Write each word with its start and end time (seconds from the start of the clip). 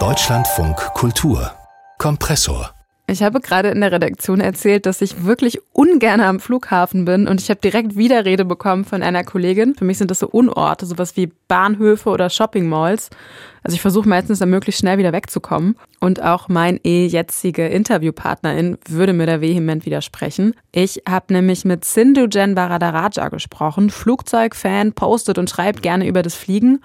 Deutschlandfunk 0.00 0.76
Kultur 0.94 1.52
Kompressor 1.98 2.74
ich 3.06 3.22
habe 3.22 3.40
gerade 3.40 3.68
in 3.68 3.82
der 3.82 3.92
Redaktion 3.92 4.40
erzählt, 4.40 4.86
dass 4.86 5.02
ich 5.02 5.24
wirklich 5.24 5.58
ungern 5.74 6.22
am 6.22 6.40
Flughafen 6.40 7.04
bin 7.04 7.28
und 7.28 7.38
ich 7.38 7.50
habe 7.50 7.60
direkt 7.60 7.96
Widerrede 7.96 8.46
bekommen 8.46 8.86
von 8.86 9.02
einer 9.02 9.24
Kollegin. 9.24 9.74
Für 9.74 9.84
mich 9.84 9.98
sind 9.98 10.10
das 10.10 10.20
so 10.20 10.28
Unorte, 10.28 10.86
sowas 10.86 11.14
wie 11.14 11.30
Bahnhöfe 11.46 12.08
oder 12.08 12.30
Shoppingmalls. 12.30 13.10
Also 13.64 13.76
ich 13.76 13.80
versuche 13.80 14.08
meistens 14.08 14.38
da 14.38 14.46
möglichst 14.46 14.80
schnell 14.80 14.98
wieder 14.98 15.12
wegzukommen. 15.12 15.76
Und 15.98 16.22
auch 16.22 16.48
mein 16.48 16.78
eh 16.84 17.06
jetzige 17.06 17.66
Interviewpartnerin 17.66 18.76
würde 18.86 19.14
mir 19.14 19.26
da 19.26 19.40
vehement 19.40 19.86
widersprechen. 19.86 20.54
Ich 20.70 21.02
habe 21.08 21.32
nämlich 21.32 21.64
mit 21.64 21.86
Sindhu 21.86 22.26
Jen 22.30 22.54
Baradaraja 22.54 23.30
gesprochen, 23.30 23.88
Flugzeugfan, 23.88 24.92
postet 24.92 25.38
und 25.38 25.48
schreibt 25.48 25.82
gerne 25.82 26.06
über 26.06 26.22
das 26.22 26.34
Fliegen. 26.34 26.80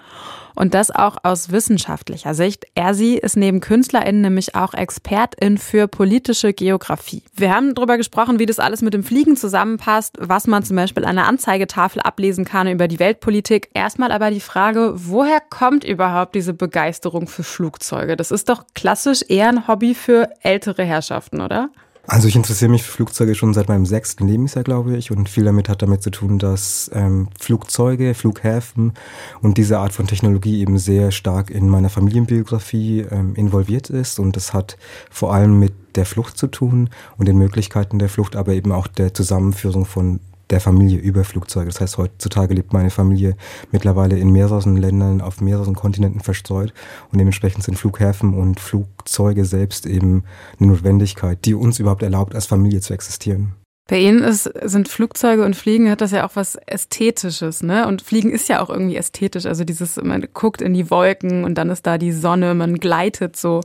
Und 0.54 0.74
das 0.74 0.90
auch 0.90 1.16
aus 1.22 1.52
wissenschaftlicher 1.52 2.34
Sicht. 2.34 2.66
Er 2.74 2.94
sie 2.94 3.16
ist 3.16 3.36
neben 3.36 3.60
KünstlerInnen 3.60 4.20
nämlich 4.20 4.54
auch 4.54 4.74
Expertin 4.74 5.58
für 5.58 5.88
politische 5.88 6.52
Geografie. 6.52 7.22
Wir 7.34 7.54
haben 7.54 7.74
darüber 7.74 7.96
gesprochen, 7.96 8.38
wie 8.38 8.46
das 8.46 8.58
alles 8.58 8.82
mit 8.82 8.92
dem 8.92 9.04
Fliegen 9.04 9.36
zusammenpasst, 9.36 10.16
was 10.20 10.46
man 10.46 10.62
zum 10.62 10.76
Beispiel 10.76 11.04
an 11.04 11.16
der 11.16 11.26
Anzeigetafel 11.26 12.02
ablesen 12.02 12.44
kann 12.44 12.68
über 12.68 12.88
die 12.88 12.98
Weltpolitik. 12.98 13.70
Erstmal 13.74 14.12
aber 14.12 14.30
die 14.30 14.40
Frage, 14.40 14.92
woher 14.96 15.40
kommt 15.40 15.84
überhaupt 15.84 16.34
diese 16.34 16.52
Begeisterung 16.70 17.26
für 17.26 17.42
Flugzeuge? 17.42 18.16
Das 18.16 18.30
ist 18.30 18.48
doch 18.48 18.64
klassisch 18.74 19.24
eher 19.28 19.48
ein 19.48 19.66
Hobby 19.66 19.94
für 19.94 20.28
ältere 20.42 20.84
Herrschaften, 20.84 21.40
oder? 21.40 21.70
Also 22.06 22.28
ich 22.28 22.36
interessiere 22.36 22.70
mich 22.70 22.82
für 22.82 22.92
Flugzeuge 22.92 23.34
schon 23.34 23.54
seit 23.54 23.68
meinem 23.68 23.86
sechsten 23.86 24.26
Lebensjahr, 24.26 24.64
glaube 24.64 24.96
ich, 24.96 25.10
und 25.10 25.28
viel 25.28 25.44
damit 25.44 25.68
hat 25.68 25.82
damit 25.82 26.02
zu 26.02 26.10
tun, 26.10 26.38
dass 26.38 26.90
ähm, 26.94 27.28
Flugzeuge, 27.38 28.14
Flughäfen 28.14 28.94
und 29.42 29.58
diese 29.58 29.78
Art 29.78 29.92
von 29.92 30.06
Technologie 30.06 30.60
eben 30.60 30.78
sehr 30.78 31.10
stark 31.10 31.50
in 31.50 31.68
meiner 31.68 31.90
Familienbiografie 31.90 33.06
ähm, 33.10 33.34
involviert 33.34 33.90
ist 33.90 34.18
und 34.18 34.36
das 34.36 34.54
hat 34.54 34.76
vor 35.10 35.34
allem 35.34 35.58
mit 35.58 35.72
der 35.96 36.06
Flucht 36.06 36.38
zu 36.38 36.46
tun 36.46 36.88
und 37.18 37.26
den 37.26 37.36
Möglichkeiten 37.36 37.98
der 37.98 38.08
Flucht, 38.08 38.36
aber 38.36 38.54
eben 38.54 38.72
auch 38.72 38.86
der 38.86 39.12
Zusammenführung 39.12 39.84
von 39.84 40.20
der 40.50 40.60
Familie 40.60 40.98
über 40.98 41.24
Flugzeuge. 41.24 41.66
Das 41.66 41.80
heißt, 41.80 41.98
heutzutage 41.98 42.54
lebt 42.54 42.72
meine 42.72 42.90
Familie 42.90 43.36
mittlerweile 43.72 44.18
in 44.18 44.30
mehreren 44.30 44.76
Ländern, 44.76 45.20
auf 45.20 45.40
mehreren 45.40 45.74
Kontinenten 45.74 46.20
verstreut 46.20 46.72
und 47.12 47.18
dementsprechend 47.18 47.64
sind 47.64 47.78
Flughäfen 47.78 48.34
und 48.34 48.60
Flugzeuge 48.60 49.44
selbst 49.44 49.86
eben 49.86 50.24
eine 50.58 50.68
Notwendigkeit, 50.68 51.44
die 51.44 51.54
uns 51.54 51.78
überhaupt 51.78 52.02
erlaubt, 52.02 52.34
als 52.34 52.46
Familie 52.46 52.80
zu 52.80 52.92
existieren. 52.94 53.54
Bei 53.90 53.98
Ihnen 53.98 54.22
ist, 54.22 54.44
sind 54.62 54.86
Flugzeuge 54.86 55.44
und 55.44 55.56
Fliegen 55.56 55.90
hat 55.90 56.00
das 56.00 56.12
ja 56.12 56.24
auch 56.24 56.36
was 56.36 56.54
Ästhetisches, 56.54 57.64
ne? 57.64 57.88
Und 57.88 58.02
Fliegen 58.02 58.30
ist 58.30 58.48
ja 58.48 58.62
auch 58.62 58.70
irgendwie 58.70 58.94
ästhetisch. 58.94 59.46
Also 59.46 59.64
dieses, 59.64 59.96
man 59.96 60.28
guckt 60.32 60.62
in 60.62 60.74
die 60.74 60.90
Wolken 60.92 61.42
und 61.42 61.56
dann 61.56 61.70
ist 61.70 61.88
da 61.88 61.98
die 61.98 62.12
Sonne, 62.12 62.54
man 62.54 62.76
gleitet 62.76 63.34
so 63.34 63.62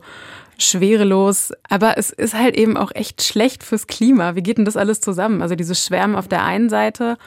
schwerelos. 0.57 1.51
Aber 1.69 1.97
es 1.97 2.09
ist 2.11 2.33
halt 2.33 2.55
eben 2.55 2.77
auch 2.77 2.91
echt 2.93 3.23
schlecht 3.23 3.63
fürs 3.63 3.87
Klima. 3.87 4.35
Wie 4.35 4.43
geht 4.43 4.57
denn 4.57 4.65
das 4.65 4.77
alles 4.77 5.01
zusammen? 5.01 5.41
Also 5.41 5.55
dieses 5.55 5.83
Schwärmen 5.83 6.15
auf 6.15 6.27
der 6.27 6.43
einen 6.43 6.69
Seite 6.69 7.17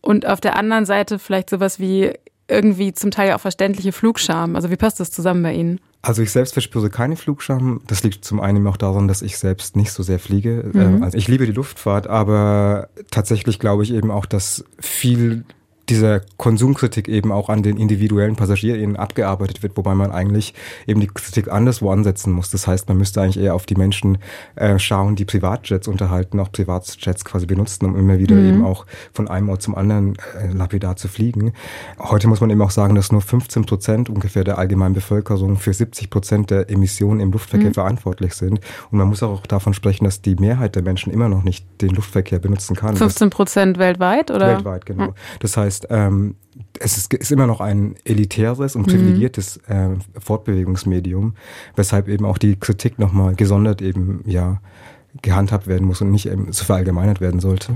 und 0.00 0.26
auf 0.26 0.40
der 0.40 0.56
anderen 0.56 0.86
Seite 0.86 1.18
vielleicht 1.18 1.50
sowas 1.50 1.78
wie 1.78 2.12
irgendwie 2.48 2.92
zum 2.92 3.10
Teil 3.10 3.32
auch 3.32 3.40
verständliche 3.40 3.92
Flugscham. 3.92 4.56
Also 4.56 4.70
wie 4.70 4.76
passt 4.76 5.00
das 5.00 5.10
zusammen 5.10 5.42
bei 5.42 5.54
Ihnen? 5.54 5.80
Also 6.02 6.20
ich 6.20 6.30
selbst 6.30 6.52
verspüre 6.52 6.90
keine 6.90 7.16
Flugscham. 7.16 7.80
Das 7.86 8.02
liegt 8.02 8.24
zum 8.24 8.38
einen 8.40 8.66
auch 8.66 8.76
daran, 8.76 9.08
dass 9.08 9.22
ich 9.22 9.38
selbst 9.38 9.74
nicht 9.76 9.90
so 9.92 10.02
sehr 10.02 10.18
fliege. 10.18 10.70
Mhm. 10.70 11.02
Also 11.02 11.16
ich 11.16 11.28
liebe 11.28 11.46
die 11.46 11.52
Luftfahrt, 11.52 12.06
aber 12.06 12.88
tatsächlich 13.10 13.58
glaube 13.58 13.82
ich 13.84 13.92
eben 13.94 14.10
auch, 14.10 14.26
dass 14.26 14.64
viel 14.78 15.44
dieser 15.88 16.20
Konsumkritik 16.36 17.08
eben 17.08 17.32
auch 17.32 17.48
an 17.48 17.62
den 17.62 17.76
individuellen 17.76 18.36
PassagierInnen 18.36 18.96
abgearbeitet 18.96 19.62
wird, 19.62 19.76
wobei 19.76 19.94
man 19.94 20.10
eigentlich 20.12 20.54
eben 20.86 21.00
die 21.00 21.08
Kritik 21.08 21.50
anderswo 21.50 21.90
ansetzen 21.90 22.32
muss. 22.32 22.50
Das 22.50 22.66
heißt, 22.66 22.88
man 22.88 22.98
müsste 22.98 23.20
eigentlich 23.20 23.42
eher 23.42 23.54
auf 23.54 23.66
die 23.66 23.74
Menschen 23.74 24.18
äh, 24.56 24.78
schauen, 24.78 25.16
die 25.16 25.24
Privatjets 25.24 25.88
unterhalten, 25.88 26.40
auch 26.40 26.50
Privatjets 26.50 27.24
quasi 27.24 27.46
benutzen, 27.46 27.86
um 27.86 27.96
immer 27.96 28.18
wieder 28.18 28.36
mhm. 28.36 28.48
eben 28.48 28.64
auch 28.64 28.86
von 29.12 29.28
einem 29.28 29.48
Ort 29.48 29.62
zum 29.62 29.74
anderen 29.74 30.16
äh, 30.38 30.52
lapidar 30.52 30.96
zu 30.96 31.08
fliegen. 31.08 31.52
Heute 31.98 32.28
muss 32.28 32.40
man 32.40 32.50
eben 32.50 32.62
auch 32.62 32.70
sagen, 32.70 32.94
dass 32.94 33.12
nur 33.12 33.20
15 33.20 33.66
Prozent 33.66 34.08
ungefähr 34.08 34.44
der 34.44 34.58
allgemeinen 34.58 34.94
Bevölkerung 34.94 35.56
für 35.56 35.72
70 35.72 36.10
Prozent 36.10 36.50
der 36.50 36.70
Emissionen 36.70 37.20
im 37.20 37.32
Luftverkehr 37.32 37.68
mhm. 37.68 37.74
verantwortlich 37.74 38.34
sind. 38.34 38.60
Und 38.90 38.98
man 38.98 39.08
muss 39.08 39.22
auch 39.22 39.46
davon 39.46 39.74
sprechen, 39.74 40.04
dass 40.04 40.22
die 40.22 40.36
Mehrheit 40.36 40.76
der 40.76 40.82
Menschen 40.82 41.12
immer 41.12 41.28
noch 41.28 41.42
nicht 41.42 41.66
den 41.82 41.90
Luftverkehr 41.90 42.38
benutzen 42.38 42.76
kann. 42.76 42.96
15 42.96 43.30
Prozent 43.30 43.78
weltweit, 43.78 44.30
oder? 44.30 44.48
Weltweit, 44.48 44.86
genau. 44.86 45.08
Mhm. 45.08 45.14
Das 45.40 45.56
heißt, 45.56 45.73
heißt, 45.74 45.86
ähm, 45.90 46.36
es 46.78 46.96
ist, 46.96 47.12
ist, 47.12 47.32
immer 47.32 47.46
noch 47.46 47.60
ein 47.60 47.96
elitäres 48.04 48.76
und 48.76 48.86
mhm. 48.86 48.92
privilegiertes 48.92 49.58
äh, 49.68 49.90
Fortbewegungsmedium, 50.18 51.34
weshalb 51.76 52.08
eben 52.08 52.24
auch 52.24 52.38
die 52.38 52.56
Kritik 52.56 52.98
nochmal 52.98 53.34
gesondert 53.34 53.82
eben 53.82 54.22
ja 54.26 54.60
gehandhabt 55.22 55.66
werden 55.66 55.86
muss 55.86 56.00
und 56.00 56.10
nicht 56.10 56.26
eben 56.26 56.52
so 56.52 56.64
verallgemeinert 56.64 57.20
werden 57.20 57.40
sollte. 57.40 57.74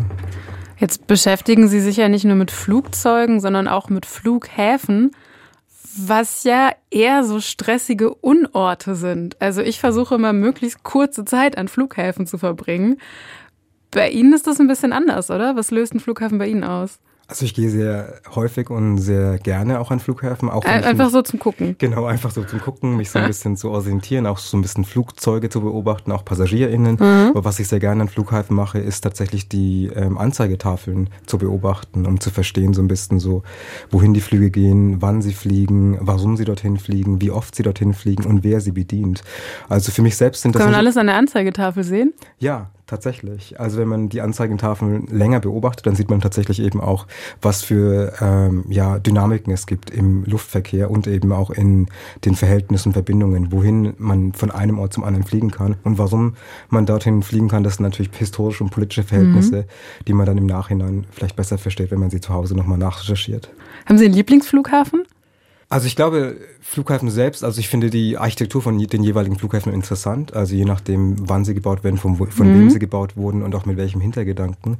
Jetzt 0.79 1.07
beschäftigen 1.07 1.69
Sie 1.69 1.81
sich 1.81 1.97
ja 1.97 2.09
nicht 2.09 2.25
nur 2.25 2.37
mit 2.37 2.51
Flugzeugen, 2.51 3.41
sondern 3.41 3.69
auch 3.69 3.89
mit 3.89 4.07
Flughäfen, 4.07 5.13
was 5.97 6.45
ja 6.45 6.71
eher 6.91 7.25
so 7.25 7.41
stressige 7.41 8.15
Unorte 8.15 8.95
sind. 8.95 9.41
Also 9.41 9.61
ich 9.61 9.81
versuche 9.81 10.17
immer 10.17 10.33
möglichst 10.33 10.85
kurze 10.85 11.25
Zeit 11.25 11.59
an 11.59 11.67
Flughäfen 11.67 12.27
zu 12.27 12.39
verbringen. 12.39 12.99
Bei 13.91 14.11
Ihnen 14.11 14.33
ist 14.33 14.47
das 14.47 14.61
ein 14.61 14.69
bisschen 14.69 14.93
anders, 14.93 15.31
oder? 15.31 15.57
Was 15.57 15.71
löst 15.71 15.95
ein 15.95 16.01
Flughafen 16.01 16.39
bei 16.39 16.47
Ihnen 16.47 16.65
aus? 16.65 16.99
Also 17.31 17.45
ich 17.45 17.53
gehe 17.53 17.69
sehr 17.69 18.15
häufig 18.35 18.71
und 18.71 18.97
sehr 18.97 19.39
gerne 19.39 19.81
auch 19.81 19.91
an 19.91 20.01
Flughäfen. 20.01 20.49
Auch 20.49 20.65
einfach 20.65 21.05
mich, 21.05 21.13
so 21.13 21.21
zum 21.21 21.39
Gucken. 21.39 21.77
Genau, 21.77 22.07
einfach 22.07 22.31
so 22.31 22.43
zum 22.43 22.59
Gucken, 22.59 22.97
mich 22.97 23.11
so 23.11 23.19
ein 23.19 23.27
bisschen 23.27 23.55
zu 23.59 23.71
orientieren, 23.71 24.27
auch 24.27 24.39
so 24.39 24.57
ein 24.57 24.63
bisschen 24.63 24.87
Flugzeuge 24.87 25.51
zu 25.51 25.61
beobachten, 25.61 26.11
auch 26.11 26.25
PassagierInnen. 26.25 26.95
Mhm. 26.95 27.33
Aber 27.33 27.45
was 27.45 27.61
ich 27.61 27.69
sehr 27.69 27.81
gerne 27.81 28.01
an 28.01 28.09
Flughäfen 28.09 28.57
mache, 28.57 28.79
ist 28.79 29.03
tatsächlich 29.03 29.47
die 29.47 29.91
ähm, 29.95 30.17
Anzeigetafeln 30.17 31.11
zu 31.27 31.37
beobachten, 31.37 32.07
um 32.07 32.19
zu 32.19 32.31
verstehen 32.31 32.73
so 32.73 32.81
ein 32.81 32.89
bisschen 32.89 33.21
so, 33.21 33.43
wohin 33.91 34.15
die 34.15 34.23
Flüge 34.23 34.51
gehen, 34.51 35.03
wann 35.03 35.21
sie 35.21 35.35
fliegen, 35.35 35.99
warum 36.01 36.39
sie 36.39 36.47
dorthin 36.47 36.79
fliegen, 36.79 37.21
wie 37.21 37.31
oft 37.31 37.55
sie 37.55 37.63
dorthin 37.63 37.93
fliegen 37.93 38.25
und 38.25 38.43
wer 38.43 38.63
sie 38.63 38.73
bedient. 38.73 39.23
Also 39.69 39.93
für 39.93 40.01
mich 40.01 40.17
selbst 40.17 40.41
sind 40.41 40.55
das... 40.55 40.63
Kann 40.63 40.71
man 40.71 40.81
alles 40.81 40.97
an 40.97 41.09
der 41.09 41.17
Anzeigetafel 41.17 41.85
sehen? 41.85 42.15
Ja, 42.39 42.71
tatsächlich. 42.89 43.61
Also 43.61 43.79
wenn 43.79 43.87
man 43.87 44.09
die 44.09 44.21
Anzeigentafeln 44.21 45.07
länger 45.07 45.39
beobachtet, 45.39 45.87
dann 45.87 45.95
sieht 45.95 46.11
man 46.11 46.21
tatsächlich 46.21 46.61
eben 46.61 46.81
auch, 46.81 47.07
was 47.41 47.63
für 47.63 48.15
ähm, 48.21 48.65
ja, 48.69 48.99
Dynamiken 48.99 49.53
es 49.53 49.67
gibt 49.67 49.91
im 49.91 50.25
Luftverkehr 50.25 50.91
und 50.91 51.07
eben 51.07 51.31
auch 51.31 51.51
in 51.51 51.87
den 52.25 52.35
Verhältnissen 52.35 52.89
und 52.89 52.93
Verbindungen, 52.95 53.53
wohin 53.53 53.95
man 53.99 54.33
von 54.33 54.51
einem 54.51 54.79
Ort 54.79 54.95
zum 54.95 55.05
anderen 55.05 55.25
fliegen 55.25 55.51
kann 55.51 55.77
und 55.85 55.99
warum 55.99 56.35
man 56.71 56.87
dorthin 56.87 57.23
fliegen 57.23 57.49
kann. 57.49 57.63
Das 57.63 57.77
sind 57.77 57.85
natürlich 57.85 58.11
historische 58.17 58.65
und 58.65 58.71
politische 58.71 59.05
Verhältnisse, 59.05 59.57
mhm. 59.57 60.05
die 60.07 60.13
man 60.15 60.27
dann 60.27 60.39
im 60.39 60.47
Nachhinein 60.47 61.07
vielleicht 61.11 61.37
besser 61.37 61.59
versteht, 61.59 61.91
wenn 61.91 62.01
man 62.01 62.11
sie 62.11 62.21
zu 62.21 62.33
Hause 62.33 62.57
nochmal 62.57 62.79
nachrecherchiert. 62.79 63.51
Haben 63.87 63.99
Sie 63.99 64.07
einen 64.07 64.15
Lieblingsflughafen? 64.15 65.05
Also 65.71 65.87
ich 65.87 65.97
glaube, 65.97 66.37
Flughäfen 66.61 67.11
selbst, 67.11 67.45
also 67.45 67.61
ich 67.61 67.69
finde 67.69 67.91
die 67.91 68.17
Architektur 68.17 68.63
von 68.63 68.79
den 68.79 69.03
jeweiligen 69.03 69.39
Flughäfen 69.39 69.73
interessant, 69.73 70.35
also 70.35 70.55
je 70.55 70.65
nachdem, 70.65 71.17
wann 71.29 71.45
sie 71.45 71.55
gebaut 71.55 71.85
werden, 71.85 71.99
von, 71.99 72.17
von 72.17 72.47
mhm. 72.47 72.61
wem 72.61 72.71
sie 72.71 72.79
gebaut 72.79 73.17
wurden 73.17 73.43
und 73.43 73.55
auch 73.55 73.67
mit 73.67 73.77
welchem 73.77 74.01
Hintergedanken 74.01 74.79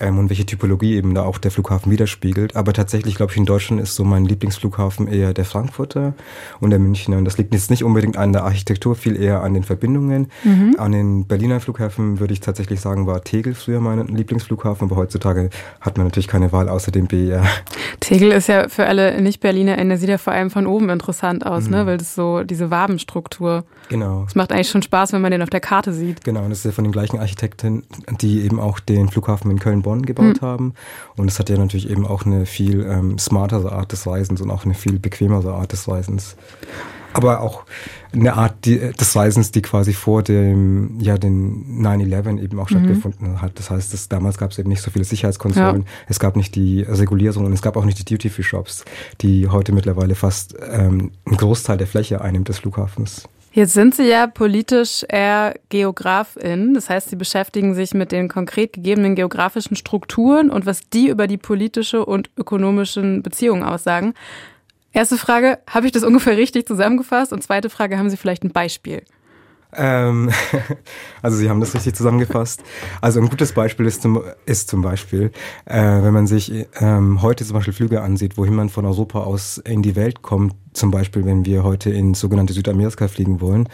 ähm, 0.00 0.18
und 0.18 0.30
welche 0.30 0.46
Typologie 0.46 0.94
eben 0.96 1.14
da 1.14 1.22
auch 1.22 1.38
der 1.38 1.50
Flughafen 1.50 1.92
widerspiegelt. 1.92 2.56
Aber 2.56 2.72
tatsächlich, 2.72 3.14
glaube 3.14 3.32
ich, 3.32 3.38
in 3.38 3.44
Deutschland 3.44 3.80
ist 3.80 3.94
so 3.94 4.02
mein 4.02 4.24
Lieblingsflughafen 4.24 5.06
eher 5.06 5.34
der 5.34 5.44
Frankfurter 5.44 6.14
und 6.58 6.70
der 6.70 6.78
Münchner. 6.78 7.18
Und 7.18 7.24
das 7.24 7.38
liegt 7.38 7.52
jetzt 7.52 7.70
nicht 7.70 7.84
unbedingt 7.84 8.16
an 8.16 8.32
der 8.32 8.44
Architektur, 8.44 8.96
viel 8.96 9.20
eher 9.20 9.42
an 9.42 9.54
den 9.54 9.62
Verbindungen. 9.62 10.30
Mhm. 10.42 10.76
An 10.78 10.92
den 10.92 11.26
Berliner 11.26 11.60
Flughäfen 11.60 12.18
würde 12.18 12.32
ich 12.32 12.40
tatsächlich 12.40 12.80
sagen, 12.80 13.06
war 13.06 13.22
Tegel 13.22 13.54
früher 13.54 13.80
mein 13.80 14.06
Lieblingsflughafen, 14.06 14.88
aber 14.88 14.96
heutzutage 14.96 15.50
hat 15.80 15.98
man 15.98 16.06
natürlich 16.06 16.28
keine 16.28 16.50
Wahl 16.52 16.68
außer 16.68 16.90
dem 16.90 17.06
BER. 17.06 17.44
Tegel 18.00 18.32
ist 18.32 18.48
ja 18.48 18.68
für 18.68 18.86
alle 18.86 19.20
Nicht-BerlinerInnen, 19.20 19.98
sieht 19.98 20.08
ja 20.08 20.18
vor 20.20 20.32
allem 20.32 20.50
von 20.50 20.66
oben 20.66 20.88
interessant 20.90 21.44
aus, 21.46 21.64
ne? 21.64 21.68
mhm. 21.68 21.74
ne? 21.74 21.86
weil 21.86 21.98
das 21.98 22.14
so 22.14 22.42
diese 22.42 22.70
Wabenstruktur. 22.70 23.64
Genau. 23.88 24.24
Es 24.26 24.34
macht 24.34 24.52
eigentlich 24.52 24.70
schon 24.70 24.82
Spaß, 24.82 25.12
wenn 25.12 25.20
man 25.22 25.32
den 25.32 25.42
auf 25.42 25.50
der 25.50 25.60
Karte 25.60 25.92
sieht. 25.92 26.24
Genau, 26.24 26.42
und 26.42 26.50
das 26.50 26.58
ist 26.58 26.64
ja 26.64 26.72
von 26.72 26.84
den 26.84 26.92
gleichen 26.92 27.18
Architekten, 27.18 27.84
die 28.20 28.42
eben 28.42 28.60
auch 28.60 28.80
den 28.80 29.08
Flughafen 29.08 29.50
in 29.50 29.58
Köln 29.58 29.82
Bonn 29.82 30.04
gebaut 30.04 30.42
mhm. 30.42 30.46
haben. 30.46 30.74
Und 31.16 31.28
es 31.28 31.38
hat 31.38 31.48
ja 31.48 31.58
natürlich 31.58 31.90
eben 31.90 32.06
auch 32.06 32.24
eine 32.24 32.46
viel 32.46 32.82
ähm, 32.82 33.18
smartere 33.18 33.72
Art 33.72 33.92
des 33.92 34.06
Reisens 34.06 34.40
und 34.40 34.50
auch 34.50 34.64
eine 34.64 34.74
viel 34.74 34.98
bequemere 34.98 35.54
Art 35.54 35.72
des 35.72 35.88
Reisens. 35.88 36.36
Aber 37.12 37.40
auch 37.40 37.64
eine 38.12 38.34
Art 38.34 38.64
die, 38.64 38.78
des 38.78 39.14
Reisens, 39.14 39.52
die 39.52 39.62
quasi 39.62 39.92
vor 39.92 40.22
dem, 40.22 40.98
ja, 41.00 41.16
den 41.16 41.82
9-11 41.82 42.40
eben 42.40 42.58
auch 42.58 42.70
mhm. 42.70 42.78
stattgefunden 42.78 43.42
hat. 43.42 43.58
Das 43.58 43.70
heißt, 43.70 43.92
dass 43.92 44.08
damals 44.08 44.38
gab 44.38 44.50
es 44.50 44.58
eben 44.58 44.68
nicht 44.68 44.82
so 44.82 44.90
viele 44.90 45.04
Sicherheitskontrollen, 45.04 45.82
ja. 45.82 45.88
es 46.08 46.18
gab 46.18 46.36
nicht 46.36 46.54
die 46.54 46.82
Regulierung 46.82 47.46
und 47.46 47.52
es 47.52 47.62
gab 47.62 47.76
auch 47.76 47.84
nicht 47.84 47.98
die 47.98 48.04
Duty-Free-Shops, 48.04 48.84
die 49.20 49.48
heute 49.48 49.72
mittlerweile 49.72 50.14
fast 50.14 50.56
ähm, 50.60 51.12
einen 51.24 51.36
Großteil 51.36 51.76
der 51.76 51.86
Fläche 51.86 52.20
einnimmt 52.20 52.48
des 52.48 52.58
Flughafens. 52.58 53.28
Jetzt 53.52 53.72
sind 53.72 53.96
Sie 53.96 54.08
ja 54.08 54.28
politisch 54.28 55.04
eher 55.08 55.54
Geografin. 55.70 56.74
Das 56.74 56.88
heißt, 56.88 57.10
Sie 57.10 57.16
beschäftigen 57.16 57.74
sich 57.74 57.94
mit 57.94 58.12
den 58.12 58.28
konkret 58.28 58.74
gegebenen 58.74 59.16
geografischen 59.16 59.74
Strukturen 59.74 60.50
und 60.50 60.66
was 60.66 60.88
die 60.92 61.08
über 61.08 61.26
die 61.26 61.36
politische 61.36 62.04
und 62.04 62.30
ökonomischen 62.36 63.22
Beziehungen 63.24 63.64
aussagen. 63.64 64.14
Erste 64.92 65.16
Frage, 65.16 65.58
habe 65.68 65.86
ich 65.86 65.92
das 65.92 66.02
ungefähr 66.02 66.36
richtig 66.36 66.66
zusammengefasst? 66.66 67.32
Und 67.32 67.42
zweite 67.42 67.70
Frage, 67.70 67.98
haben 67.98 68.10
Sie 68.10 68.16
vielleicht 68.16 68.42
ein 68.42 68.50
Beispiel? 68.50 69.04
Ähm, 69.72 70.30
also 71.22 71.36
Sie 71.36 71.48
haben 71.48 71.60
das 71.60 71.74
richtig 71.74 71.94
zusammengefasst. 71.94 72.62
Also 73.00 73.20
ein 73.20 73.28
gutes 73.28 73.52
Beispiel 73.52 73.86
ist 73.86 74.02
zum, 74.02 74.22
ist 74.46 74.68
zum 74.68 74.82
Beispiel, 74.82 75.30
äh, 75.64 75.80
wenn 75.80 76.12
man 76.12 76.26
sich 76.26 76.66
ähm, 76.80 77.22
heute 77.22 77.44
zum 77.44 77.54
Beispiel 77.54 77.74
Flüge 77.74 78.02
ansieht, 78.02 78.36
wohin 78.36 78.54
man 78.54 78.68
von 78.68 78.84
Europa 78.84 79.20
aus 79.20 79.58
in 79.58 79.82
die 79.82 79.94
Welt 79.94 80.22
kommt, 80.22 80.54
zum 80.72 80.90
Beispiel, 80.90 81.24
wenn 81.24 81.44
wir 81.44 81.64
heute 81.64 81.90
in 81.90 82.14
sogenannte 82.14 82.52
Südamerika 82.52 83.08
fliegen 83.08 83.40
wollen, 83.40 83.68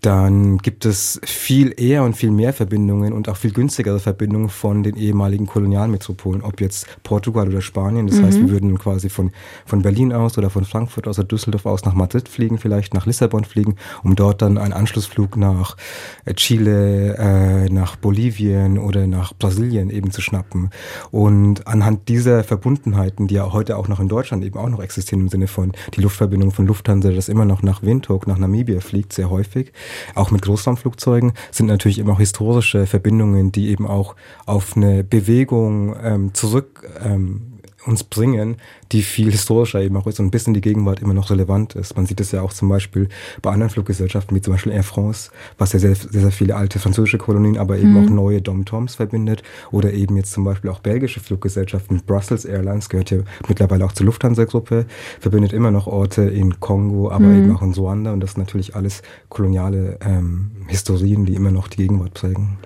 dann 0.00 0.58
gibt 0.58 0.86
es 0.86 1.20
viel 1.24 1.74
eher 1.78 2.04
und 2.04 2.16
viel 2.16 2.30
mehr 2.30 2.52
Verbindungen 2.52 3.12
und 3.12 3.28
auch 3.28 3.36
viel 3.36 3.52
günstigere 3.52 4.00
Verbindungen 4.00 4.48
von 4.48 4.82
den 4.82 4.96
ehemaligen 4.96 5.46
Kolonialmetropolen, 5.46 6.42
ob 6.42 6.60
jetzt 6.60 6.86
Portugal 7.02 7.48
oder 7.48 7.60
Spanien. 7.60 8.06
Das 8.06 8.16
mhm. 8.16 8.24
heißt, 8.24 8.40
wir 8.40 8.50
würden 8.50 8.78
quasi 8.78 9.10
von, 9.10 9.30
von 9.66 9.82
Berlin 9.82 10.12
aus 10.12 10.38
oder 10.38 10.48
von 10.48 10.64
Frankfurt 10.64 11.06
aus 11.06 11.18
oder 11.18 11.28
Düsseldorf 11.28 11.66
aus 11.66 11.84
nach 11.84 11.94
Madrid 11.94 12.28
fliegen, 12.28 12.58
vielleicht 12.58 12.94
nach 12.94 13.06
Lissabon 13.06 13.44
fliegen, 13.44 13.76
um 14.02 14.16
dort 14.16 14.40
dann 14.40 14.56
einen 14.56 14.72
Anschlussflug 14.72 15.36
nach 15.36 15.76
äh, 16.24 16.34
Chile, 16.34 17.16
äh, 17.18 17.68
nach 17.68 17.96
Bolivien 17.96 18.78
oder 18.78 19.06
nach 19.06 19.34
Brasilien 19.34 19.90
eben 19.90 20.10
zu 20.10 20.22
schnappen. 20.22 20.70
Und 21.10 21.66
anhand 21.66 22.08
dieser 22.08 22.42
Verbundenheiten, 22.42 23.26
die 23.26 23.34
ja 23.34 23.52
heute 23.52 23.76
auch 23.76 23.88
noch 23.88 24.00
in 24.00 24.08
Deutschland 24.08 24.44
eben 24.44 24.58
auch 24.58 24.68
noch 24.68 24.80
existieren 24.80 25.20
im 25.20 25.28
Sinne 25.28 25.46
von 25.46 25.72
die 25.94 26.00
Luftverbindung 26.00 26.37
Verbindung 26.38 26.54
von 26.54 26.66
Lufthansa, 26.66 27.10
das 27.10 27.28
immer 27.28 27.44
noch 27.44 27.62
nach 27.62 27.82
Windhoek, 27.82 28.26
nach 28.28 28.38
Namibia 28.38 28.80
fliegt, 28.80 29.12
sehr 29.12 29.28
häufig. 29.28 29.72
Auch 30.14 30.30
mit 30.30 30.42
Großraumflugzeugen 30.42 31.32
sind 31.50 31.66
natürlich 31.66 31.98
immer 31.98 32.12
auch 32.12 32.18
historische 32.18 32.86
Verbindungen, 32.86 33.50
die 33.50 33.68
eben 33.70 33.86
auch 33.86 34.14
auf 34.46 34.76
eine 34.76 35.02
Bewegung 35.02 35.96
ähm, 36.00 36.34
zurück 36.34 36.88
ähm, 37.04 37.47
uns 37.86 38.04
bringen, 38.04 38.56
die 38.92 39.02
viel 39.02 39.30
historischer 39.30 39.80
eben 39.80 39.96
auch 39.96 40.06
ist 40.06 40.18
und 40.20 40.30
bis 40.30 40.46
in 40.46 40.54
die 40.54 40.60
Gegenwart 40.60 41.00
immer 41.00 41.14
noch 41.14 41.30
relevant 41.30 41.74
ist. 41.74 41.96
Man 41.96 42.06
sieht 42.06 42.20
es 42.20 42.32
ja 42.32 42.42
auch 42.42 42.52
zum 42.52 42.68
Beispiel 42.68 43.08
bei 43.40 43.50
anderen 43.50 43.70
Fluggesellschaften, 43.70 44.36
wie 44.36 44.40
zum 44.40 44.54
Beispiel 44.54 44.72
Air 44.72 44.82
France, 44.82 45.30
was 45.58 45.72
ja 45.72 45.78
sehr, 45.78 45.94
sehr, 45.94 46.20
sehr 46.20 46.32
viele 46.32 46.56
alte 46.56 46.78
französische 46.78 47.18
Kolonien, 47.18 47.56
aber 47.56 47.78
eben 47.78 47.92
mhm. 47.92 48.04
auch 48.04 48.10
neue 48.10 48.42
Dom-Toms 48.42 48.96
verbindet. 48.96 49.42
Oder 49.70 49.92
eben 49.92 50.16
jetzt 50.16 50.32
zum 50.32 50.44
Beispiel 50.44 50.70
auch 50.70 50.80
belgische 50.80 51.20
Fluggesellschaften. 51.20 52.02
Brussels 52.06 52.44
Airlines 52.44 52.88
gehört 52.88 53.10
ja 53.10 53.18
mittlerweile 53.46 53.84
auch 53.84 53.92
zur 53.92 54.06
Lufthansa-Gruppe, 54.06 54.86
verbindet 55.20 55.52
immer 55.52 55.70
noch 55.70 55.86
Orte 55.86 56.22
in 56.22 56.60
Kongo, 56.60 57.10
aber 57.10 57.26
mhm. 57.26 57.44
eben 57.44 57.56
auch 57.56 57.62
in 57.62 57.72
Ruanda. 57.72 58.12
Und 58.12 58.20
das 58.20 58.32
sind 58.32 58.40
natürlich 58.42 58.74
alles 58.74 59.02
koloniale 59.28 59.98
ähm, 60.00 60.50
Historien, 60.66 61.24
die 61.24 61.34
immer 61.34 61.50
noch 61.50 61.68
die 61.68 61.78
Gegenwart 61.78 62.14
prägen. 62.14 62.58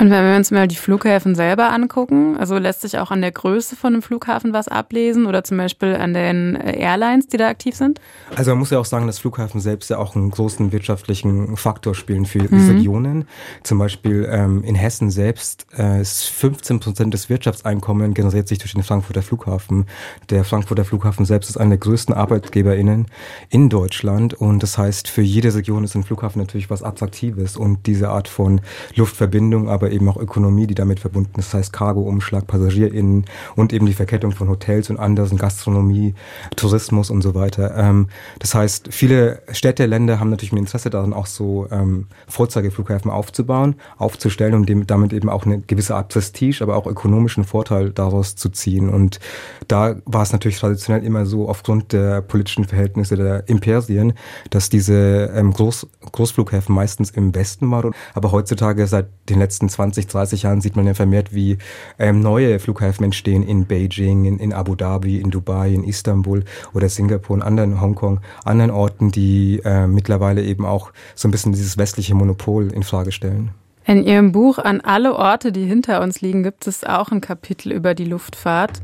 Und 0.00 0.10
wenn 0.10 0.24
wir 0.24 0.34
uns 0.34 0.50
mal 0.50 0.66
die 0.66 0.76
Flughäfen 0.76 1.34
selber 1.34 1.70
angucken, 1.70 2.38
also 2.38 2.56
lässt 2.56 2.80
sich 2.80 2.98
auch 2.98 3.10
an 3.10 3.20
der 3.20 3.32
Größe 3.32 3.76
von 3.76 3.92
einem 3.92 4.02
Flughafen 4.02 4.54
was 4.54 4.66
ablesen 4.66 5.26
oder 5.26 5.44
zum 5.44 5.58
Beispiel 5.58 5.94
an 5.94 6.14
den 6.14 6.56
Airlines, 6.56 7.26
die 7.28 7.36
da 7.36 7.48
aktiv 7.48 7.74
sind? 7.74 8.00
Also 8.34 8.52
man 8.52 8.60
muss 8.60 8.70
ja 8.70 8.78
auch 8.78 8.86
sagen, 8.86 9.06
dass 9.06 9.18
Flughäfen 9.18 9.60
selbst 9.60 9.90
ja 9.90 9.98
auch 9.98 10.16
einen 10.16 10.30
großen 10.30 10.72
wirtschaftlichen 10.72 11.54
Faktor 11.58 11.94
spielen 11.94 12.24
für 12.24 12.38
mhm. 12.38 12.70
Regionen. 12.70 13.28
Zum 13.62 13.78
Beispiel 13.78 14.26
ähm, 14.30 14.64
in 14.64 14.74
Hessen 14.74 15.10
selbst 15.10 15.66
äh, 15.76 16.00
ist 16.00 16.30
15 16.30 16.80
Prozent 16.80 17.12
des 17.12 17.28
Wirtschaftseinkommens 17.28 18.14
generiert 18.14 18.48
sich 18.48 18.56
durch 18.56 18.72
den 18.72 18.82
Frankfurter 18.82 19.20
Flughafen. 19.20 19.84
Der 20.30 20.44
Frankfurter 20.44 20.86
Flughafen 20.86 21.26
selbst 21.26 21.50
ist 21.50 21.58
einer 21.58 21.70
der 21.70 21.78
größten 21.78 22.14
ArbeitgeberInnen 22.14 23.08
in 23.50 23.68
Deutschland 23.68 24.32
und 24.32 24.62
das 24.62 24.78
heißt, 24.78 25.08
für 25.08 25.20
jede 25.20 25.54
Region 25.54 25.84
ist 25.84 25.94
ein 25.94 26.04
Flughafen 26.04 26.40
natürlich 26.40 26.70
was 26.70 26.82
Attraktives 26.82 27.58
und 27.58 27.86
diese 27.86 28.08
Art 28.08 28.28
von 28.28 28.62
Luftverbindung, 28.94 29.68
aber 29.68 29.89
eben 29.90 30.08
auch 30.08 30.16
Ökonomie, 30.16 30.66
die 30.66 30.74
damit 30.74 31.00
verbunden 31.00 31.38
ist. 31.38 31.48
Das 31.48 31.54
heißt 31.54 31.72
Cargo-Umschlag, 31.72 32.46
PassagierInnen 32.46 33.24
und 33.56 33.72
eben 33.72 33.86
die 33.86 33.92
Verkettung 33.92 34.32
von 34.32 34.48
Hotels 34.48 34.90
und 34.90 34.98
anderen, 34.98 35.36
Gastronomie, 35.36 36.14
Tourismus 36.56 37.10
und 37.10 37.22
so 37.22 37.34
weiter. 37.34 37.76
Ähm, 37.76 38.08
das 38.38 38.54
heißt, 38.54 38.88
viele 38.92 39.42
Städte, 39.52 39.86
Länder 39.86 40.20
haben 40.20 40.30
natürlich 40.30 40.52
ein 40.52 40.58
Interesse 40.58 40.90
daran, 40.90 41.12
auch 41.12 41.26
so 41.26 41.66
ähm, 41.70 42.06
Vorzeigeflughäfen 42.28 43.10
aufzubauen, 43.10 43.76
aufzustellen 43.98 44.54
und 44.54 44.68
dem, 44.68 44.86
damit 44.86 45.12
eben 45.12 45.28
auch 45.28 45.44
eine 45.44 45.60
gewisse 45.60 45.94
Art 45.96 46.08
Prestige, 46.08 46.62
aber 46.62 46.76
auch 46.76 46.86
ökonomischen 46.86 47.44
Vorteil 47.44 47.90
daraus 47.90 48.36
zu 48.36 48.48
ziehen. 48.50 48.88
Und 48.88 49.20
da 49.68 49.96
war 50.04 50.22
es 50.22 50.32
natürlich 50.32 50.58
traditionell 50.58 51.04
immer 51.04 51.26
so, 51.26 51.48
aufgrund 51.48 51.92
der 51.92 52.22
politischen 52.22 52.64
Verhältnisse 52.64 53.16
der 53.16 53.48
Imperien, 53.48 54.14
dass 54.50 54.68
diese 54.68 55.30
ähm, 55.34 55.52
Groß, 55.52 55.86
Großflughäfen 56.12 56.74
meistens 56.74 57.10
im 57.10 57.34
Westen 57.34 57.70
waren. 57.70 57.92
Aber 58.14 58.32
heutzutage 58.32 58.86
seit 58.86 59.08
den 59.28 59.38
letzten 59.38 59.68
20, 59.68 60.06
30 60.06 60.42
Jahren 60.42 60.60
sieht 60.60 60.76
man 60.76 60.86
ja 60.86 60.94
vermehrt, 60.94 61.34
wie 61.34 61.58
ähm, 61.98 62.20
neue 62.20 62.58
Flughäfen 62.58 63.04
entstehen 63.04 63.42
in 63.42 63.66
Beijing, 63.66 64.24
in, 64.24 64.38
in 64.38 64.52
Abu 64.52 64.74
Dhabi, 64.74 65.18
in 65.18 65.30
Dubai, 65.30 65.72
in 65.72 65.84
Istanbul 65.84 66.44
oder 66.72 66.88
Singapur 66.88 67.34
und 67.34 67.42
anderen 67.42 67.80
Hongkong, 67.80 68.20
anderen 68.44 68.70
Orten, 68.70 69.10
die 69.10 69.60
äh, 69.64 69.86
mittlerweile 69.86 70.42
eben 70.42 70.64
auch 70.64 70.92
so 71.14 71.28
ein 71.28 71.30
bisschen 71.30 71.52
dieses 71.52 71.76
westliche 71.78 72.14
Monopol 72.14 72.72
in 72.72 72.82
Frage 72.82 73.12
stellen. 73.12 73.50
In 73.86 74.04
Ihrem 74.04 74.32
Buch 74.32 74.58
An 74.58 74.80
alle 74.80 75.16
Orte, 75.16 75.52
die 75.52 75.64
hinter 75.64 76.00
uns 76.02 76.20
liegen, 76.20 76.42
gibt 76.42 76.66
es 76.66 76.84
auch 76.84 77.10
ein 77.10 77.20
Kapitel 77.20 77.72
über 77.72 77.94
die 77.94 78.04
Luftfahrt 78.04 78.82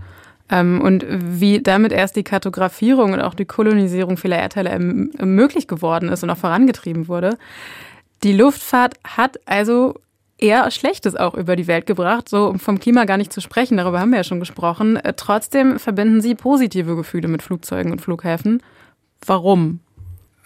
und 0.81 1.05
wie 1.09 1.61
damit 1.61 1.93
erst 1.93 2.17
die 2.17 2.23
Kartografierung 2.23 3.13
und 3.13 3.21
auch 3.21 3.35
die 3.35 3.45
Kolonisierung 3.45 4.17
vieler 4.17 4.39
Erdteile 4.39 4.71
ähm, 4.71 5.11
möglich 5.21 5.67
geworden 5.67 6.09
ist 6.09 6.23
und 6.23 6.31
auch 6.31 6.37
vorangetrieben 6.37 7.09
wurde. 7.09 7.37
Die 8.23 8.33
Luftfahrt 8.33 8.95
hat 9.05 9.39
also 9.47 9.95
eher 10.39 10.71
Schlechtes 10.71 11.17
auch 11.17 11.35
über 11.35 11.57
die 11.57 11.67
Welt 11.67 11.87
gebracht, 11.87 12.29
so 12.29 12.49
um 12.49 12.59
vom 12.59 12.79
Klima 12.79 13.05
gar 13.05 13.17
nicht 13.17 13.33
zu 13.33 13.41
sprechen, 13.41 13.77
darüber 13.77 14.01
haben 14.01 14.11
wir 14.11 14.19
ja 14.19 14.25
schon 14.25 14.41
gesprochen. 14.41 14.97
Äh, 14.97 15.15
trotzdem 15.17 15.79
verbinden 15.79 16.21
Sie 16.21 16.35
positive 16.35 16.97
Gefühle 16.97 17.29
mit 17.29 17.43
Flugzeugen 17.43 17.93
und 17.93 18.01
Flughäfen. 18.01 18.63
Warum? 19.25 19.81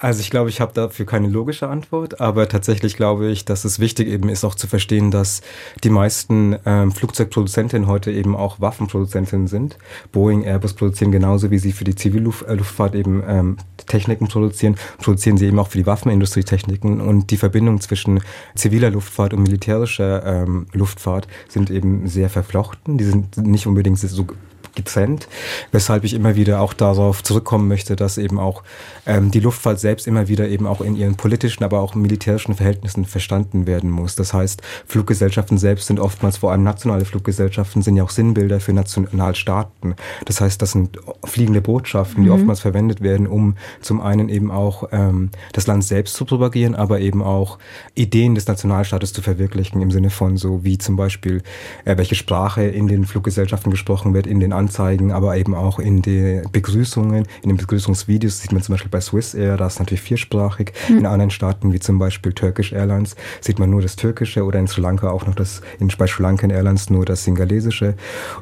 Also 0.03 0.21
ich 0.21 0.31
glaube, 0.31 0.49
ich 0.49 0.63
habe 0.63 0.73
dafür 0.73 1.05
keine 1.05 1.29
logische 1.29 1.69
Antwort, 1.69 2.23
aber 2.23 2.49
tatsächlich 2.49 2.97
glaube 2.97 3.29
ich, 3.29 3.45
dass 3.45 3.67
es 3.67 3.81
wichtig 3.81 4.09
eben 4.09 4.31
ist 4.31 4.45
auch 4.45 4.55
zu 4.55 4.67
verstehen, 4.67 5.11
dass 5.11 5.43
die 5.85 5.91
meisten 5.91 6.57
ähm, 6.65 6.91
Flugzeugproduzentinnen 6.91 7.87
heute 7.87 8.11
eben 8.11 8.35
auch 8.35 8.63
Waffenproduzentinnen 8.63 9.47
sind. 9.47 9.77
Boeing, 10.11 10.43
Airbus 10.43 10.73
produzieren 10.73 11.13
genauso 11.13 11.51
wie 11.51 11.59
sie 11.59 11.73
für 11.73 11.85
die 11.85 11.95
Zivilluftfahrt 11.95 12.95
eben 12.95 13.23
ähm, 13.27 13.57
Techniken 13.87 14.29
produzieren, 14.29 14.77
produzieren 15.03 15.37
sie 15.37 15.49
eben 15.49 15.59
auch 15.59 15.69
für 15.69 15.77
die 15.77 15.87
Waffenindustrie 15.87 16.45
Techniken 16.45 17.03
und 17.03 17.31
die 17.31 17.37
Verbindung 17.37 17.83
zwischen 17.83 18.23
ziviler 18.55 18.89
Luftfahrt 18.89 19.35
und 19.35 19.43
militärischer 19.43 20.25
ähm, 20.25 20.67
Luftfahrt 20.73 21.29
sind 21.51 21.69
eben 21.69 22.09
sehr 22.09 22.31
verflochten. 22.31 22.97
Die 22.97 23.05
sind 23.05 23.37
nicht 23.37 23.67
unbedingt 23.67 23.99
so 23.99 24.27
getrennt, 24.75 25.29
weshalb 25.73 26.05
ich 26.05 26.15
immer 26.15 26.37
wieder 26.37 26.61
auch 26.61 26.73
darauf 26.73 27.23
zurückkommen 27.23 27.69
möchte, 27.69 27.97
dass 27.97 28.19
eben 28.19 28.39
auch 28.39 28.63
ähm, 29.07 29.31
die 29.31 29.41
Luftfahrt 29.41 29.81
selbst 29.81 30.07
immer 30.07 30.29
wieder 30.29 30.49
eben 30.49 30.67
auch 30.67 30.81
in 30.81 30.97
ihren 30.97 31.17
politischen, 31.17 31.65
aber 31.65 31.81
auch 31.81 31.95
militärischen 31.95 32.55
Verhältnissen 32.55 33.05
verstanden 33.05 33.67
werden 33.67 33.91
muss. 33.91 34.17
Das 34.17 34.33
heißt, 34.33 34.63
Fluggesellschaften 34.87 35.59
selbst 35.59 35.87
sind 35.87 36.01
oftmals, 36.01 36.39
vor 36.39 36.53
allem 36.53 36.63
nationale 36.63 37.05
Fluggesellschaften, 37.05 37.83
sind 37.83 37.97
ja 37.97 38.05
auch 38.05 38.11
Sinnbilder 38.11 38.61
für 38.61 38.73
Nationalstaaten. 38.73 39.95
Das 40.25 40.41
heißt, 40.41 40.61
das 40.63 40.73
sind 40.73 40.99
fliegende 41.25 41.61
Botschaften, 41.61 42.25
die 42.25 42.31
mhm. 42.31 42.37
oftmals 42.37 42.61
verwendet 42.61 43.01
werden, 43.01 43.27
um 43.27 43.57
zum 43.81 44.01
einen 44.01 44.29
eben 44.29 44.51
auch 44.51 44.89
ähm, 44.93 45.31
das 45.53 45.67
Land 45.67 45.85
selbst 45.85 46.15
zu 46.15 46.25
propagieren, 46.25 46.75
aber 46.75 47.01
eben 47.01 47.23
auch 47.23 47.59
Ideen 47.95 48.35
des 48.35 48.47
Nationalstaates 48.47 49.13
zu 49.13 49.23
verwirklichen, 49.23 49.81
im 49.81 49.91
Sinne 49.91 50.11
von 50.11 50.37
so 50.37 50.65
wie 50.65 50.79
zum 50.79 50.97
Beispiel, 50.97 51.43
äh, 51.85 51.97
welche 51.97 52.15
Sprache 52.15 52.63
in 52.63 52.87
den 52.87 53.05
Fluggesellschaften 53.05 53.71
gesprochen 53.71 54.15
wird, 54.15 54.27
in 54.27 54.41
den 54.41 54.53
Anzeigen, 54.71 55.11
aber 55.11 55.37
eben 55.37 55.55
auch 55.57 55.81
in 55.81 56.01
den 56.01 56.49
Begrüßungen, 56.53 57.27
in 57.43 57.49
den 57.49 57.57
Begrüßungsvideos, 57.57 58.41
sieht 58.41 58.53
man 58.53 58.63
zum 58.63 58.75
Beispiel 58.75 58.91
bei 58.91 59.01
Swiss 59.01 59.35
Air, 59.35 59.57
da 59.57 59.67
ist 59.67 59.81
natürlich 59.81 60.01
viersprachig. 60.01 60.73
Mhm. 60.89 60.99
In 60.99 61.07
anderen 61.07 61.31
Staaten, 61.31 61.73
wie 61.73 61.81
zum 61.81 61.99
Beispiel 61.99 62.33
Turkish 62.33 62.73
Airlines, 62.73 63.17
sieht 63.41 63.59
man 63.59 63.69
nur 63.69 63.83
das 63.83 63.97
Türkische 63.97 64.45
oder 64.45 64.61
in 64.61 64.69
Sri 64.69 64.81
Lanka 64.81 65.11
auch 65.11 65.27
noch 65.27 65.35
das, 65.35 65.61
in, 65.81 65.89
bei 65.99 66.07
Sri 66.07 66.23
Lankan 66.23 66.51
Airlines 66.51 66.89
nur 66.89 67.05
das 67.05 67.25
Singalesische. 67.25 67.95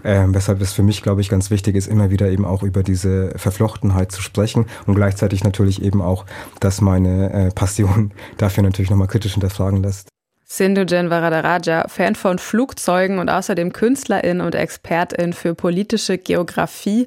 Ähm, 0.05 0.35
weshalb 0.35 0.61
es 0.61 0.75
für 0.75 0.83
mich, 0.83 1.03
glaube 1.03 1.23
ich, 1.23 1.31
ganz 1.31 1.51
wichtig 1.51 1.75
ist, 1.75 1.87
immer 1.87 2.11
wieder 2.11 2.29
eben 2.29 2.45
auch 2.45 2.63
über 2.63 2.83
diese 2.83 3.31
Verflochtenheit 3.37 4.13
zu 4.13 4.21
sprechen 4.21 4.67
und 4.87 4.97
gleichzeitig 4.97 5.45
natürlich 5.45 5.83
eben 5.83 6.03
auch, 6.03 6.27
dass 6.61 6.83
meine 6.83 7.33
äh, 7.33 7.51
Passion 7.55 8.13
dafür 8.37 8.63
natürlich 8.65 8.91
nochmal 8.91 9.09
kritisch 9.09 9.33
hinterfragen 9.33 9.83
lässt. 9.83 10.09
Sindhujan 10.51 11.11
Varadaraja, 11.11 11.87
Fan 11.89 12.15
von 12.15 12.39
Flugzeugen 12.39 13.19
und 13.19 13.29
außerdem 13.29 13.75
Künstlerin 13.75 14.41
und 14.41 14.55
Expertin 14.55 15.35
für 15.35 15.55
politische 15.55 16.17
Geografie, 16.17 17.05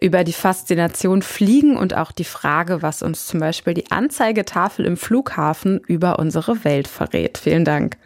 über 0.00 0.24
die 0.24 0.32
Faszination 0.32 1.22
Fliegen 1.22 1.76
und 1.76 1.96
auch 1.96 2.10
die 2.10 2.24
Frage, 2.24 2.82
was 2.82 3.02
uns 3.02 3.28
zum 3.28 3.38
Beispiel 3.38 3.74
die 3.74 3.92
Anzeigetafel 3.92 4.84
im 4.84 4.96
Flughafen 4.96 5.78
über 5.86 6.18
unsere 6.18 6.64
Welt 6.64 6.88
verrät. 6.88 7.38
Vielen 7.38 7.64
Dank. 7.64 7.98